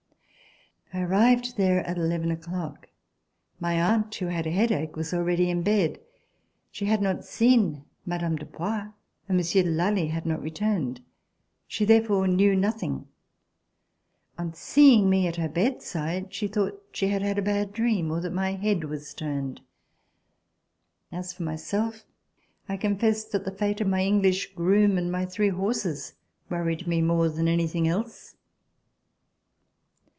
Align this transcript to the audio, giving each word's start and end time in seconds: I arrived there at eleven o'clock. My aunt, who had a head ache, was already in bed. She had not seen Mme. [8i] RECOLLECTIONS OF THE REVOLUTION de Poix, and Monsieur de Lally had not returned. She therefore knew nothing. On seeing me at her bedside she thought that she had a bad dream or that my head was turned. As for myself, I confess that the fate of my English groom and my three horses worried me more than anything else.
I 0.93 0.99
arrived 1.03 1.55
there 1.55 1.87
at 1.87 1.97
eleven 1.97 2.31
o'clock. 2.31 2.89
My 3.61 3.79
aunt, 3.81 4.13
who 4.15 4.25
had 4.25 4.45
a 4.45 4.51
head 4.51 4.73
ache, 4.73 4.97
was 4.97 5.13
already 5.13 5.49
in 5.49 5.63
bed. 5.63 6.01
She 6.69 6.83
had 6.83 7.01
not 7.01 7.23
seen 7.23 7.61
Mme. 7.61 7.63
[8i] 7.63 7.71
RECOLLECTIONS 7.71 7.81
OF 7.81 8.05
THE 8.05 8.11
REVOLUTION 8.11 8.35
de 8.35 8.45
Poix, 8.45 8.93
and 9.29 9.37
Monsieur 9.37 9.63
de 9.63 9.69
Lally 9.69 10.07
had 10.07 10.25
not 10.25 10.41
returned. 10.41 11.01
She 11.65 11.85
therefore 11.85 12.27
knew 12.27 12.57
nothing. 12.57 13.07
On 14.37 14.53
seeing 14.53 15.09
me 15.09 15.27
at 15.27 15.37
her 15.37 15.47
bedside 15.47 16.33
she 16.33 16.49
thought 16.49 16.73
that 16.89 16.97
she 16.97 17.07
had 17.07 17.37
a 17.37 17.41
bad 17.41 17.71
dream 17.71 18.11
or 18.11 18.19
that 18.19 18.33
my 18.33 18.51
head 18.55 18.83
was 18.83 19.13
turned. 19.13 19.61
As 21.09 21.31
for 21.31 21.43
myself, 21.43 22.03
I 22.67 22.75
confess 22.75 23.23
that 23.29 23.45
the 23.45 23.51
fate 23.55 23.79
of 23.79 23.87
my 23.87 24.03
English 24.03 24.53
groom 24.55 24.97
and 24.97 25.09
my 25.09 25.25
three 25.25 25.47
horses 25.49 26.15
worried 26.49 26.85
me 26.85 27.01
more 27.01 27.29
than 27.29 27.47
anything 27.47 27.87
else. 27.87 28.35